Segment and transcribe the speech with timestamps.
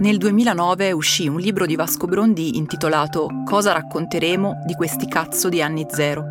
[0.00, 5.60] Nel 2009 uscì un libro di Vasco Brondi intitolato Cosa racconteremo di questi cazzo di
[5.60, 6.24] anni zero.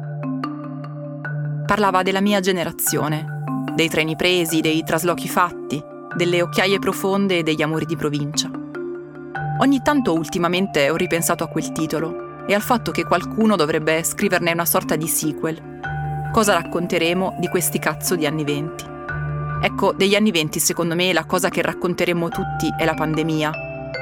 [1.65, 3.25] Parlava della mia generazione,
[3.75, 5.83] dei treni presi, dei traslochi fatti,
[6.15, 8.49] delle occhiaie profonde e degli amori di provincia.
[9.59, 14.53] Ogni tanto ultimamente ho ripensato a quel titolo e al fatto che qualcuno dovrebbe scriverne
[14.53, 16.29] una sorta di sequel.
[16.31, 18.95] Cosa racconteremo di questi cazzo di anni venti?
[19.59, 23.51] Ecco, degli anni venti secondo me la cosa che racconteremo tutti è la pandemia,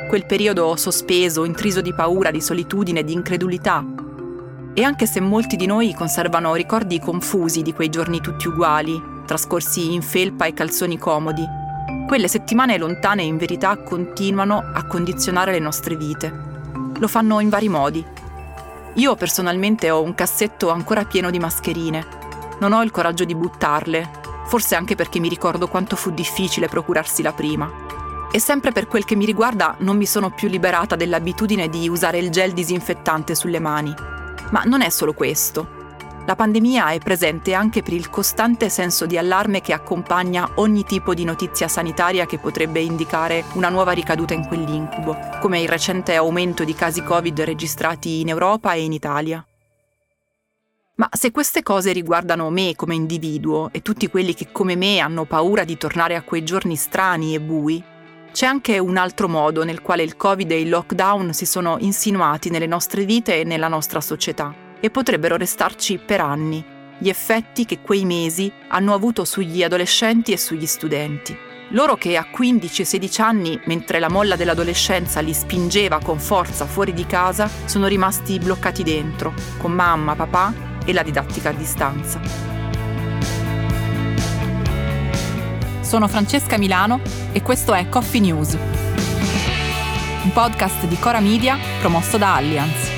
[0.09, 3.83] quel periodo sospeso, intriso di paura, di solitudine, di incredulità.
[4.73, 9.93] E anche se molti di noi conservano ricordi confusi di quei giorni tutti uguali, trascorsi
[9.93, 11.45] in felpa e calzoni comodi,
[12.05, 16.31] quelle settimane lontane in verità continuano a condizionare le nostre vite.
[16.99, 18.05] Lo fanno in vari modi.
[18.95, 22.05] Io personalmente ho un cassetto ancora pieno di mascherine.
[22.59, 24.23] Non ho il coraggio di buttarle,
[24.55, 27.69] forse anche perché mi ricordo quanto fu difficile procurarsi la prima.
[28.31, 32.19] E sempre per quel che mi riguarda non mi sono più liberata dell'abitudine di usare
[32.19, 33.93] il gel disinfettante sulle mani.
[34.51, 35.83] Ma non è solo questo.
[36.25, 41.13] La pandemia è presente anche per il costante senso di allarme che accompagna ogni tipo
[41.13, 46.63] di notizia sanitaria che potrebbe indicare una nuova ricaduta in quell'incubo, come il recente aumento
[46.63, 49.45] di casi Covid registrati in Europa e in Italia.
[50.97, 55.25] Ma se queste cose riguardano me come individuo e tutti quelli che come me hanno
[55.25, 57.83] paura di tornare a quei giorni strani e bui,
[58.31, 62.49] c'è anche un altro modo nel quale il Covid e il lockdown si sono insinuati
[62.49, 66.63] nelle nostre vite e nella nostra società e potrebbero restarci per anni,
[66.97, 71.37] gli effetti che quei mesi hanno avuto sugli adolescenti e sugli studenti.
[71.69, 77.05] Loro che a 15-16 anni, mentre la molla dell'adolescenza li spingeva con forza fuori di
[77.05, 82.19] casa, sono rimasti bloccati dentro, con mamma, papà e la didattica a distanza.
[85.81, 87.01] Sono Francesca Milano
[87.31, 88.57] e questo è Coffee News,
[90.23, 92.94] un podcast di Cora Media promosso da Allianz.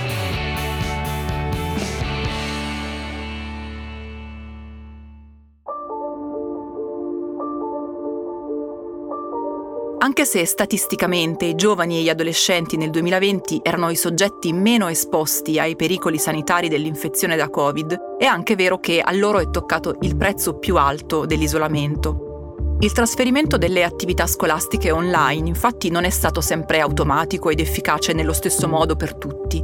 [9.99, 15.57] Anche se statisticamente i giovani e gli adolescenti nel 2020 erano i soggetti meno esposti
[15.59, 20.15] ai pericoli sanitari dell'infezione da Covid, è anche vero che a loro è toccato il
[20.15, 22.75] prezzo più alto dell'isolamento.
[22.81, 28.33] Il trasferimento delle attività scolastiche online infatti non è stato sempre automatico ed efficace nello
[28.33, 29.63] stesso modo per tutti.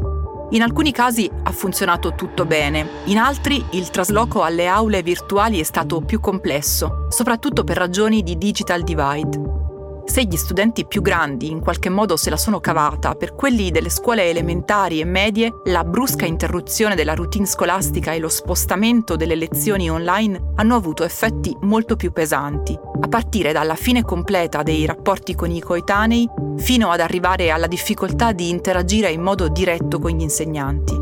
[0.49, 5.63] In alcuni casi ha funzionato tutto bene, in altri il trasloco alle aule virtuali è
[5.63, 9.62] stato più complesso, soprattutto per ragioni di digital divide.
[10.05, 13.89] Se gli studenti più grandi in qualche modo se la sono cavata, per quelli delle
[13.89, 19.89] scuole elementari e medie, la brusca interruzione della routine scolastica e lo spostamento delle lezioni
[19.89, 25.49] online hanno avuto effetti molto più pesanti, a partire dalla fine completa dei rapporti con
[25.49, 30.93] i coetanei fino ad arrivare alla difficoltà di interagire in modo diretto con gli insegnanti.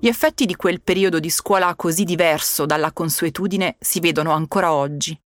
[0.00, 5.18] Gli effetti di quel periodo di scuola così diverso dalla consuetudine si vedono ancora oggi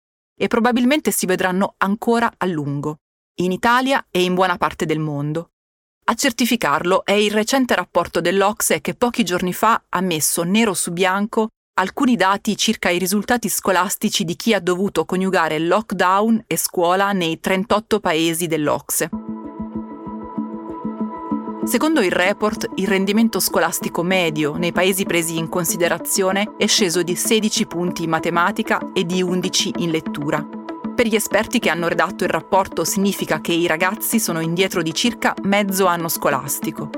[0.40, 2.96] e probabilmente si vedranno ancora a lungo,
[3.42, 5.50] in Italia e in buona parte del mondo.
[6.04, 10.92] A certificarlo è il recente rapporto dell'Ocse che pochi giorni fa ha messo nero su
[10.92, 17.12] bianco alcuni dati circa i risultati scolastici di chi ha dovuto coniugare lockdown e scuola
[17.12, 19.08] nei 38 paesi dell'Ocse.
[21.70, 27.14] Secondo il report, il rendimento scolastico medio nei paesi presi in considerazione è sceso di
[27.14, 30.44] 16 punti in matematica e di 11 in lettura.
[30.92, 34.92] Per gli esperti che hanno redatto il rapporto significa che i ragazzi sono indietro di
[34.92, 36.90] circa mezzo anno scolastico.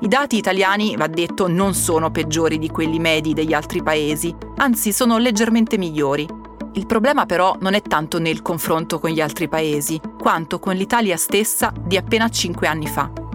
[0.00, 4.90] I dati italiani, va detto, non sono peggiori di quelli medi degli altri paesi, anzi
[4.90, 6.26] sono leggermente migliori.
[6.72, 11.16] Il problema però non è tanto nel confronto con gli altri paesi, quanto con l'Italia
[11.16, 13.26] stessa di appena 5 anni fa.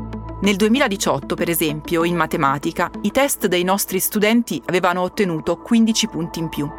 [0.44, 6.40] Nel 2018, per esempio, in matematica, i test dei nostri studenti avevano ottenuto 15 punti
[6.40, 6.70] in più.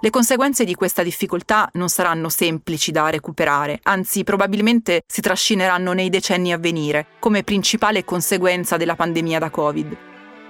[0.00, 6.08] Le conseguenze di questa difficoltà non saranno semplici da recuperare, anzi probabilmente si trascineranno nei
[6.08, 9.96] decenni a venire, come principale conseguenza della pandemia da Covid,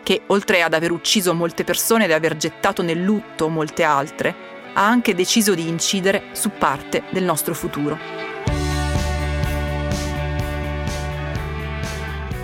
[0.03, 4.35] che oltre ad aver ucciso molte persone ed aver gettato nel lutto molte altre,
[4.75, 8.34] ha anche deciso di incidere su parte del nostro futuro.